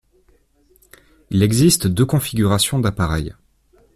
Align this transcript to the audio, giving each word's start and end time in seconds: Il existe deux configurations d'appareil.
Il 1.29 1.43
existe 1.43 1.85
deux 1.85 2.07
configurations 2.07 2.79
d'appareil. 2.79 3.35